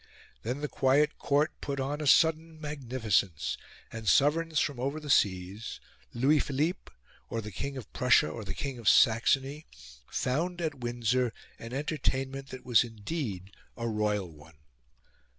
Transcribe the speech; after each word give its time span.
Then 0.41 0.61
the 0.61 0.67
quiet 0.67 1.19
Court 1.19 1.51
put 1.61 1.79
on 1.79 2.01
a 2.01 2.07
sudden 2.07 2.59
magnificence, 2.59 3.55
and 3.91 4.07
sovereigns 4.09 4.59
from 4.59 4.79
over 4.79 4.99
the 4.99 5.11
seas 5.11 5.79
Louis 6.11 6.39
Philippe, 6.39 6.91
or 7.29 7.39
the 7.39 7.51
King 7.51 7.77
of 7.77 7.93
Prussia, 7.93 8.27
or 8.27 8.43
the 8.43 8.55
King 8.55 8.79
of 8.79 8.89
Saxony 8.89 9.67
found 10.09 10.59
at 10.59 10.79
Windsor 10.79 11.33
an 11.59 11.71
entertainment 11.73 12.47
that 12.47 12.65
was 12.65 12.83
indeed 12.83 13.51
a 13.77 13.87
royal 13.87 14.31
one. 14.31 14.57